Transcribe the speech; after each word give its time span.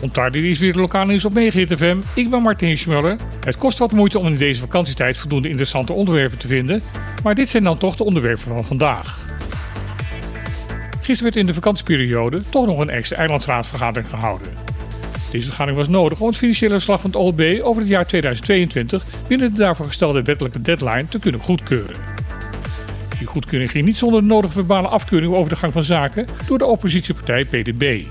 Dit 0.00 0.34
is 0.34 0.58
weer 0.58 0.72
de 0.72 0.78
lokale 0.78 1.10
nieuws 1.10 1.24
op 1.24 1.32
FM. 1.32 1.96
Ik 2.14 2.30
ben 2.30 2.42
Martin 2.42 2.78
Schmuller. 2.78 3.16
Het 3.44 3.56
kost 3.56 3.78
wat 3.78 3.92
moeite 3.92 4.18
om 4.18 4.26
in 4.26 4.34
deze 4.34 4.60
vakantietijd 4.60 5.16
voldoende 5.16 5.48
interessante 5.48 5.92
onderwerpen 5.92 6.38
te 6.38 6.46
vinden, 6.46 6.82
maar 7.22 7.34
dit 7.34 7.48
zijn 7.48 7.62
dan 7.62 7.78
toch 7.78 7.96
de 7.96 8.04
onderwerpen 8.04 8.42
van 8.42 8.64
vandaag. 8.64 9.26
Gisteren 10.96 11.22
werd 11.22 11.36
in 11.36 11.46
de 11.46 11.54
vakantieperiode 11.54 12.42
toch 12.50 12.66
nog 12.66 12.78
een 12.78 12.90
extra 12.90 13.16
eilandsraadvergadering 13.16 14.08
gehouden. 14.08 14.52
Deze 15.30 15.44
vergadering 15.44 15.78
was 15.78 15.88
nodig 15.88 16.20
om 16.20 16.26
het 16.26 16.36
financiële 16.36 16.78
slag 16.78 17.00
van 17.00 17.10
het 17.10 17.18
OLB 17.18 17.60
over 17.62 17.80
het 17.80 17.90
jaar 17.90 18.06
2022 18.06 19.04
binnen 19.28 19.52
de 19.52 19.58
daarvoor 19.58 19.86
gestelde 19.86 20.22
wettelijke 20.22 20.62
deadline 20.62 21.08
te 21.08 21.18
kunnen 21.18 21.40
goedkeuren. 21.40 21.96
Die 23.18 23.26
goedkeuring 23.26 23.70
ging 23.70 23.84
niet 23.84 23.98
zonder 23.98 24.20
de 24.20 24.26
nodige 24.26 24.52
verbale 24.52 24.88
afkeuring 24.88 25.34
over 25.34 25.52
de 25.52 25.58
gang 25.58 25.72
van 25.72 25.84
zaken 25.84 26.26
door 26.46 26.58
de 26.58 26.66
oppositiepartij 26.66 27.44
PDB. 27.44 28.04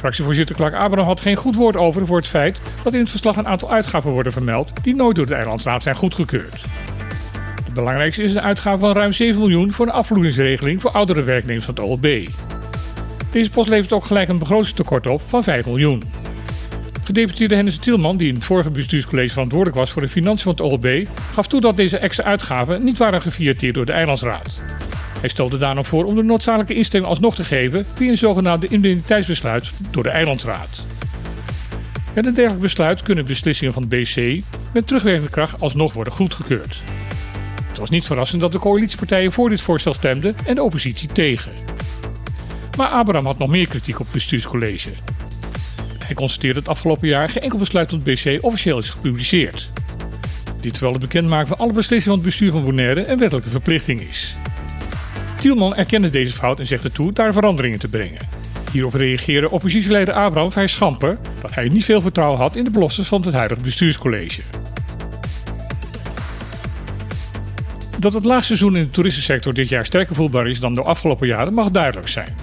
Fractievoorzitter 0.00 0.56
Clark 0.56 0.74
Abraham 0.74 1.06
had 1.06 1.20
geen 1.20 1.36
goed 1.36 1.54
woord 1.54 1.76
over 1.76 2.06
voor 2.06 2.16
het 2.16 2.26
feit 2.26 2.60
dat 2.82 2.92
in 2.92 2.98
het 2.98 3.08
verslag 3.08 3.36
een 3.36 3.48
aantal 3.48 3.70
uitgaven 3.70 4.10
worden 4.10 4.32
vermeld 4.32 4.72
die 4.82 4.94
nooit 4.94 5.16
door 5.16 5.26
de 5.26 5.34
Eilandsraad 5.34 5.82
zijn 5.82 5.96
goedgekeurd. 5.96 6.64
Het 7.64 7.74
belangrijkste 7.74 8.22
is 8.22 8.32
een 8.32 8.40
uitgave 8.40 8.78
van 8.78 8.92
ruim 8.92 9.12
7 9.12 9.40
miljoen 9.40 9.72
voor 9.72 9.86
een 9.86 9.92
afvloedingsregeling 9.92 10.80
voor 10.80 10.90
oudere 10.90 11.22
werknemers 11.22 11.64
van 11.64 11.74
het 11.74 11.82
OLB. 11.82 12.28
Deze 13.30 13.50
post 13.50 13.68
levert 13.68 13.92
ook 13.92 14.04
gelijk 14.04 14.28
een 14.28 14.38
begrotingstekort 14.38 15.06
op 15.06 15.22
van 15.26 15.42
5 15.42 15.66
miljoen. 15.66 16.02
Gedeputeerde 17.04 17.54
Hennis 17.54 17.78
Tielman, 17.78 18.16
die 18.16 18.28
in 18.28 18.34
het 18.34 18.44
vorige 18.44 18.70
bestuurscollege 18.70 19.32
verantwoordelijk 19.32 19.78
was 19.78 19.90
voor 19.90 20.02
de 20.02 20.08
financiën 20.08 20.42
van 20.42 20.52
het 20.52 20.60
OLB, 20.60 21.06
gaf 21.32 21.46
toe 21.46 21.60
dat 21.60 21.76
deze 21.76 21.98
extra 21.98 22.24
uitgaven 22.24 22.84
niet 22.84 22.98
waren 22.98 23.22
gefinancierd 23.22 23.74
door 23.74 23.86
de 23.86 23.92
Eilandsraad. 23.92 24.58
Hij 25.20 25.28
stelde 25.28 25.56
daarom 25.56 25.84
voor 25.84 26.04
om 26.04 26.14
de 26.14 26.22
noodzakelijke 26.22 26.74
instemming 26.74 27.12
alsnog 27.12 27.34
te 27.34 27.44
geven 27.44 27.86
via 27.94 28.10
een 28.10 28.18
zogenaamde 28.18 28.66
indemniteitsbesluit 28.68 29.70
door 29.90 30.02
de 30.02 30.10
Eilandsraad. 30.10 30.84
Met 32.14 32.26
een 32.26 32.34
dergelijk 32.34 32.62
besluit 32.62 33.02
kunnen 33.02 33.26
beslissingen 33.26 33.72
van 33.72 33.82
het 33.82 33.90
BC 33.90 34.42
met 34.72 34.86
terugwerkende 34.86 35.30
kracht 35.30 35.60
alsnog 35.60 35.92
worden 35.92 36.12
goedgekeurd. 36.12 36.82
Het 37.68 37.78
was 37.78 37.90
niet 37.90 38.06
verrassend 38.06 38.40
dat 38.40 38.52
de 38.52 38.58
coalitiepartijen 38.58 39.32
voor 39.32 39.48
dit 39.48 39.60
voorstel 39.60 39.94
stemden 39.94 40.34
en 40.44 40.54
de 40.54 40.62
oppositie 40.62 41.08
tegen. 41.12 41.52
Maar 42.76 42.88
Abraham 42.88 43.26
had 43.26 43.38
nog 43.38 43.48
meer 43.48 43.68
kritiek 43.68 43.98
op 43.98 44.04
het 44.04 44.14
bestuurscollege. 44.14 44.90
Hij 46.04 46.14
constateerde 46.14 46.60
dat 46.60 46.68
afgelopen 46.68 47.08
jaar 47.08 47.28
geen 47.28 47.42
enkel 47.42 47.58
besluit 47.58 47.90
van 47.90 48.02
het 48.04 48.14
BC 48.14 48.44
officieel 48.44 48.78
is 48.78 48.90
gepubliceerd. 48.90 49.70
Dit 50.60 50.72
terwijl 50.72 50.92
het 50.92 51.02
bekendmaken 51.02 51.48
van 51.48 51.58
alle 51.58 51.72
beslissingen 51.72 52.04
van 52.04 52.14
het 52.14 52.24
bestuur 52.24 52.50
van 52.50 52.64
Bonaire 52.64 53.06
een 53.06 53.18
wettelijke 53.18 53.50
verplichting 53.50 54.00
is. 54.00 54.34
Tielman 55.40 55.74
erkende 55.74 56.10
deze 56.10 56.32
fout 56.32 56.58
en 56.58 56.66
zegt 56.66 56.84
ertoe 56.84 57.12
daar 57.12 57.32
veranderingen 57.32 57.78
te 57.78 57.88
brengen. 57.88 58.28
Hierop 58.72 58.94
reageerde 58.94 59.50
oppositieleider 59.50 60.14
Abraham 60.14 60.52
vrij 60.52 60.66
schamper 60.66 61.18
dat 61.40 61.54
hij 61.54 61.68
niet 61.68 61.84
veel 61.84 62.00
vertrouwen 62.00 62.38
had 62.38 62.56
in 62.56 62.64
de 62.64 62.70
beloftes 62.70 63.08
van 63.08 63.22
het 63.22 63.34
huidige 63.34 63.62
bestuurscollege. 63.62 64.42
Dat 67.98 68.12
het 68.12 68.24
laagseizoen 68.24 68.76
in 68.76 68.84
de 68.84 68.90
toeristensector 68.90 69.54
dit 69.54 69.68
jaar 69.68 69.86
sterker 69.86 70.14
voelbaar 70.14 70.46
is 70.46 70.60
dan 70.60 70.74
de 70.74 70.82
afgelopen 70.82 71.26
jaren 71.26 71.54
mag 71.54 71.70
duidelijk 71.70 72.08
zijn. 72.08 72.36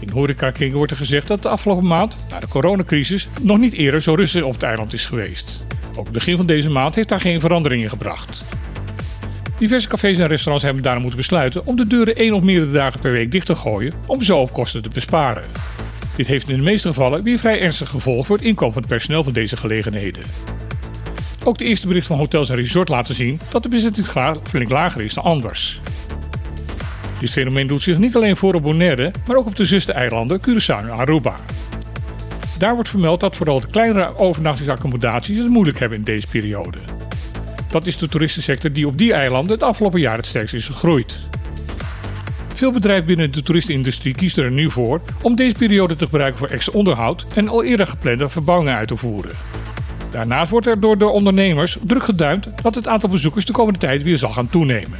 In 0.00 0.10
horecakringen 0.10 0.76
wordt 0.76 0.92
er 0.92 0.98
gezegd 0.98 1.26
dat 1.26 1.42
de 1.42 1.48
afgelopen 1.48 1.86
maand, 1.86 2.16
na 2.30 2.40
de 2.40 2.48
coronacrisis, 2.48 3.28
nog 3.42 3.58
niet 3.58 3.72
eerder 3.72 4.02
zo 4.02 4.14
rustig 4.14 4.42
op 4.42 4.52
het 4.52 4.62
eiland 4.62 4.92
is 4.92 5.06
geweest. 5.06 5.60
Ook 5.96 6.04
het 6.04 6.12
begin 6.12 6.36
van 6.36 6.46
deze 6.46 6.70
maand 6.70 6.94
heeft 6.94 7.08
daar 7.08 7.20
geen 7.20 7.40
verandering 7.40 7.82
in 7.82 7.88
gebracht. 7.88 8.57
Diverse 9.58 9.88
cafés 9.88 10.18
en 10.18 10.26
restaurants 10.26 10.64
hebben 10.64 10.82
daarom 10.82 11.02
moeten 11.02 11.20
besluiten 11.20 11.66
om 11.66 11.76
de 11.76 11.86
deuren 11.86 12.16
één 12.16 12.32
of 12.32 12.42
meerdere 12.42 12.72
dagen 12.72 13.00
per 13.00 13.12
week 13.12 13.30
dicht 13.30 13.46
te 13.46 13.54
gooien 13.54 13.92
om 14.06 14.22
zo 14.22 14.38
op 14.38 14.52
kosten 14.52 14.82
te 14.82 14.88
besparen. 14.88 15.42
Dit 16.16 16.26
heeft 16.26 16.48
in 16.48 16.56
de 16.56 16.62
meeste 16.62 16.88
gevallen 16.88 17.22
weer 17.22 17.38
vrij 17.38 17.60
ernstige 17.60 17.90
gevolgen 17.90 18.24
voor 18.24 18.36
het 18.36 18.44
inkomen 18.44 18.72
van 18.72 18.82
het 18.82 18.90
personeel 18.90 19.24
van 19.24 19.32
deze 19.32 19.56
gelegenheden. 19.56 20.22
Ook 21.44 21.58
de 21.58 21.64
eerste 21.64 21.86
berichten 21.86 22.10
van 22.10 22.24
hotels 22.24 22.50
en 22.50 22.56
resorts 22.56 22.90
laten 22.90 23.14
zien 23.14 23.40
dat 23.50 23.62
de 23.62 23.68
bezettingsgraad 23.68 24.40
flink 24.48 24.70
lager 24.70 25.02
is 25.02 25.14
dan 25.14 25.24
anders. 25.24 25.80
Dit 27.20 27.30
fenomeen 27.30 27.66
doet 27.66 27.82
zich 27.82 27.98
niet 27.98 28.16
alleen 28.16 28.36
voor 28.36 28.54
op 28.54 28.62
Bonaire, 28.62 29.12
maar 29.26 29.36
ook 29.36 29.46
op 29.46 29.56
de 29.56 29.66
zustereilanden 29.66 30.40
Curaçao 30.40 30.78
en 30.78 30.90
Aruba. 30.90 31.36
Daar 32.58 32.74
wordt 32.74 32.88
vermeld 32.88 33.20
dat 33.20 33.36
vooral 33.36 33.60
de 33.60 33.66
kleinere 33.66 34.18
overnachtingsaccommodaties 34.18 35.38
het 35.38 35.48
moeilijk 35.48 35.78
hebben 35.78 35.98
in 35.98 36.04
deze 36.04 36.26
periode. 36.26 36.78
Dat 37.70 37.86
is 37.86 37.96
de 37.96 38.08
toeristensector 38.08 38.72
die 38.72 38.86
op 38.86 38.98
die 38.98 39.12
eilanden 39.12 39.52
het 39.52 39.62
afgelopen 39.62 40.00
jaar 40.00 40.16
het 40.16 40.26
sterkst 40.26 40.54
is 40.54 40.66
gegroeid. 40.66 41.18
Veel 42.54 42.72
bedrijven 42.72 43.06
binnen 43.06 43.30
de 43.30 43.42
toeristenindustrie 43.42 44.14
kiezen 44.14 44.44
er 44.44 44.50
nu 44.50 44.70
voor 44.70 45.00
om 45.22 45.36
deze 45.36 45.54
periode 45.54 45.96
te 45.96 46.04
gebruiken 46.04 46.38
voor 46.38 46.48
extra 46.48 46.72
onderhoud 46.72 47.26
en 47.34 47.48
al 47.48 47.64
eerder 47.64 47.86
geplande 47.86 48.28
verbouwingen 48.28 48.74
uit 48.74 48.88
te 48.88 48.96
voeren. 48.96 49.32
Daarnaast 50.10 50.50
wordt 50.50 50.66
er 50.66 50.80
door 50.80 50.98
de 50.98 51.08
ondernemers 51.08 51.76
druk 51.84 52.04
geduimd 52.04 52.62
dat 52.62 52.74
het 52.74 52.88
aantal 52.88 53.08
bezoekers 53.08 53.44
de 53.44 53.52
komende 53.52 53.78
tijd 53.78 54.02
weer 54.02 54.18
zal 54.18 54.32
gaan 54.32 54.48
toenemen. 54.48 54.98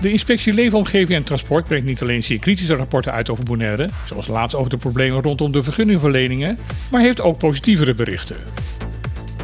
De 0.00 0.10
inspectie 0.10 0.54
Leefomgeving 0.54 1.18
en 1.18 1.24
Transport 1.24 1.64
brengt 1.64 1.86
niet 1.86 2.02
alleen 2.02 2.22
zeer 2.22 2.38
kritische 2.38 2.74
rapporten 2.74 3.12
uit 3.12 3.30
over 3.30 3.44
Bonaire, 3.44 3.88
zoals 4.06 4.26
laatst 4.26 4.56
over 4.56 4.70
de 4.70 4.76
problemen 4.76 5.22
rondom 5.22 5.52
de 5.52 5.62
vergunningverleningen, 5.62 6.58
maar 6.90 7.00
heeft 7.00 7.20
ook 7.20 7.38
positievere 7.38 7.94
berichten. 7.94 8.36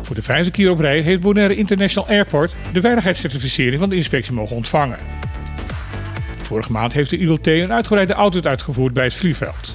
Voor 0.04 0.14
de 0.14 0.22
vijfde 0.22 0.50
keer 0.50 0.70
op 0.70 0.78
rij 0.78 1.00
heeft 1.00 1.20
Bonaire 1.20 1.56
International 1.56 2.08
Airport 2.08 2.54
de 2.72 2.80
veiligheidscertificering 2.80 3.80
van 3.80 3.88
de 3.88 3.96
inspectie 3.96 4.32
mogen 4.32 4.56
ontvangen. 4.56 4.98
Vorige 6.42 6.72
maand 6.72 6.92
heeft 6.92 7.10
de 7.10 7.18
ILT 7.18 7.46
een 7.46 7.72
uitgebreide 7.72 8.12
audit 8.12 8.46
uitgevoerd 8.46 8.94
bij 8.94 9.04
het 9.04 9.14
vliegveld. 9.14 9.72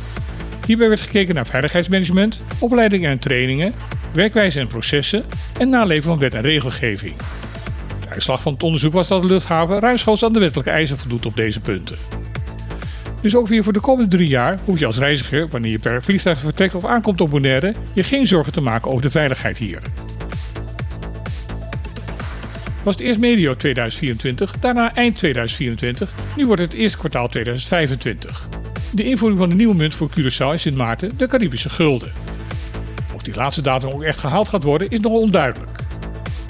Hierbij 0.66 0.88
werd 0.88 1.01
gekeken 1.01 1.35
naar 1.35 1.45
veiligheidsmanagement, 1.45 2.39
opleidingen 2.59 3.09
en 3.09 3.19
trainingen, 3.19 3.73
werkwijze 4.13 4.59
en 4.59 4.68
processen 4.68 5.23
en 5.59 5.69
naleven 5.69 6.03
van 6.03 6.18
wet 6.18 6.34
en 6.34 6.41
regelgeving. 6.41 7.16
De 8.00 8.09
uitslag 8.09 8.41
van 8.41 8.53
het 8.53 8.63
onderzoek 8.63 8.94
was 8.94 9.07
dat 9.07 9.22
de 9.22 9.28
luchthaven 9.28 9.79
ruimschoots 9.79 10.23
aan 10.23 10.34
de 10.34 10.39
wettelijke 10.39 10.72
eisen 10.72 10.97
voldoet 10.97 11.25
op 11.25 11.35
deze 11.35 11.59
punten. 11.59 11.97
Dus 13.22 13.35
ook 13.35 13.47
weer 13.47 13.63
voor 13.63 13.73
de 13.73 13.79
komende 13.79 14.18
drie 14.18 14.28
jaar 14.28 14.59
hoef 14.66 14.79
je 14.79 14.85
als 14.85 14.97
reiziger, 14.97 15.47
wanneer 15.47 15.72
je 15.72 15.79
per 15.79 16.03
vliegtuig 16.03 16.39
vertrekt 16.39 16.75
of 16.75 16.85
aankomt 16.85 17.22
op 17.22 17.29
Bonaire, 17.29 17.73
je 17.94 18.03
geen 18.03 18.28
zorgen 18.28 18.53
te 18.53 18.62
maken 18.62 18.91
over 18.91 19.01
de 19.01 19.12
veiligheid 19.12 19.57
hier 19.57 19.81
was 22.89 22.97
het 22.97 23.07
eerst 23.07 23.19
medio 23.19 23.55
2024, 23.55 24.59
daarna 24.59 24.95
eind 24.95 25.17
2024, 25.17 26.13
nu 26.35 26.45
wordt 26.45 26.61
het 26.61 26.73
eerste 26.73 26.97
kwartaal 26.97 27.27
2025. 27.27 28.50
De 28.91 29.03
invoering 29.03 29.39
van 29.39 29.50
de 29.50 29.55
nieuwe 29.55 29.75
munt 29.75 29.95
voor 29.95 30.09
Curaçao 30.09 30.51
en 30.51 30.59
Sint 30.59 30.75
Maarten, 30.75 31.17
de 31.17 31.27
Caribische 31.27 31.69
gulden. 31.69 32.11
Of 33.13 33.23
die 33.23 33.35
laatste 33.35 33.61
datum 33.61 33.89
ook 33.89 34.03
echt 34.03 34.19
gehaald 34.19 34.47
gaat 34.47 34.63
worden, 34.63 34.89
is 34.89 35.00
nog 35.00 35.11
onduidelijk. 35.11 35.79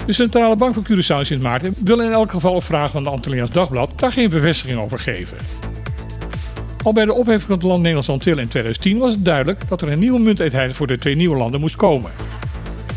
De 0.06 0.12
Centrale 0.12 0.56
Bank 0.56 0.74
van 0.74 0.86
Curaçao 0.86 1.18
en 1.18 1.26
Sint 1.26 1.42
Maarten 1.42 1.74
wil 1.84 2.00
in 2.00 2.10
elk 2.10 2.30
geval 2.30 2.54
op 2.54 2.64
vraag 2.64 2.90
van 2.90 3.04
de 3.04 3.10
Antilliaans 3.10 3.50
Dagblad 3.50 3.98
daar 3.98 4.12
geen 4.12 4.30
bevestiging 4.30 4.80
over 4.80 4.98
geven. 4.98 5.36
Al 6.82 6.92
bij 6.92 7.04
de 7.04 7.12
opheffing 7.12 7.42
van 7.42 7.54
het 7.54 7.62
land 7.62 7.78
Nederlands 7.78 8.08
Antillen 8.08 8.42
in 8.42 8.48
2010 8.48 8.98
was 8.98 9.12
het 9.12 9.24
duidelijk 9.24 9.68
dat 9.68 9.82
er 9.82 9.92
een 9.92 9.98
nieuwe 9.98 10.20
munteenheid 10.20 10.76
voor 10.76 10.86
de 10.86 10.98
twee 10.98 11.16
nieuwe 11.16 11.36
landen 11.36 11.60
moest 11.60 11.76
komen. 11.76 12.10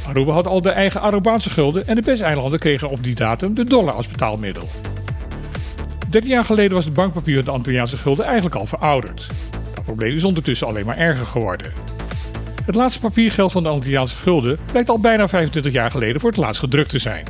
Aruba 0.08 0.31
had 0.31 0.47
al 0.47 0.62
de 0.62 0.69
eigen 0.69 1.02
Arubaanse 1.02 1.50
gulden 1.50 1.88
en 1.88 1.96
de 1.96 2.02
PES-eilanden 2.02 2.59
kregen 2.59 2.90
op 2.90 3.03
die 3.03 3.16
datum 3.16 3.53
de 3.53 3.64
dollar 3.64 3.94
als 3.94 4.08
betaalmiddel. 4.08 4.68
13 6.09 6.31
jaar 6.31 6.46
geleden 6.46 6.74
was 6.74 6.86
het 6.86 6.94
bankpapier 6.94 7.36
van 7.36 7.46
de 7.46 7.52
Antilliaanse 7.52 7.97
gulden 7.97 8.25
eigenlijk 8.25 8.56
al 8.56 8.66
verouderd. 8.66 9.28
Dat 9.75 9.84
probleem 9.84 10.16
is 10.16 10.24
ondertussen 10.24 10.68
alleen 10.68 10.86
maar 10.86 10.97
erger 10.97 11.25
geworden. 11.25 11.72
Het 12.66 12.75
laatste 12.75 13.00
papiergeld 13.00 13.52
van 13.52 13.63
de 13.63 13.69
Antilliaanse 13.69 14.16
gulden 14.16 14.58
blijkt 14.72 14.90
al 14.90 15.00
bijna 15.00 15.28
25 15.28 15.72
jaar 15.72 15.92
geleden 15.92 16.22
voor 16.22 16.30
het 16.30 16.40
laatst 16.40 16.59
gedrukt 16.59 16.90
te 16.90 17.00
zijn. 17.00 17.25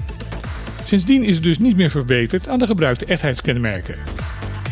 Sindsdien 0.86 1.24
is 1.24 1.36
het 1.36 1.44
dus 1.44 1.60
niet 1.60 1.76
meer 1.76 1.90
verbeterd 1.90 2.48
aan 2.48 2.60
de 2.60 2.66
gebruikte 2.66 3.06
echtheidskenmerken. 3.06 3.96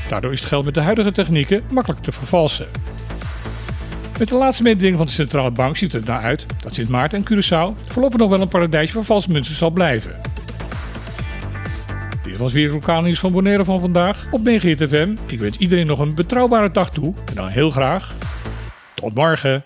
Daardoor 0.10 0.32
is 0.32 0.40
het 0.40 0.50
geld 0.50 0.66
met 0.66 0.74
de 0.74 0.82
huidige 0.82 1.12
technieken 1.12 1.62
makkelijk 1.74 2.02
te 2.02 2.12
vervalsen. 2.12 2.68
Met 4.22 4.30
de 4.30 4.36
laatste 4.36 4.64
mededeling 4.64 4.98
van 4.98 5.06
de 5.06 5.12
centrale 5.12 5.52
bank 5.52 5.78
ziet 5.78 5.92
het 5.92 6.06
naar 6.06 6.22
uit 6.22 6.46
dat 6.64 6.74
Sint 6.74 6.90
Maarten 6.90 7.18
en 7.18 7.24
Curaçao 7.24 7.88
voorlopig 7.88 8.20
nog 8.20 8.30
wel 8.30 8.42
een 8.42 8.48
paradijsje 8.48 8.94
voor 8.94 9.06
valse 9.06 9.30
munten 9.30 9.54
zal 9.54 9.72
blijven. 9.72 10.16
Dit 12.24 12.38
was 12.38 12.54
weer 12.54 12.72
nieuws 13.04 13.20
van 13.20 13.32
Bonaire 13.32 13.64
van 13.64 13.80
vandaag 13.80 14.28
op 14.32 14.44
FM. 14.90 15.16
Ik 15.28 15.40
wens 15.40 15.58
iedereen 15.58 15.88
nog 15.88 16.00
een 16.00 16.16
betrouwbare 16.16 16.72
dag 16.72 16.92
toe 16.92 17.14
en 17.26 17.36
dan 17.36 17.48
heel 17.48 17.72
graag 17.72 18.16
tot 18.94 19.14
morgen. 19.14 19.64